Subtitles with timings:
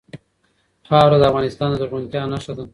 [0.87, 2.63] خاوره د افغانستان د زرغونتیا نښه ده.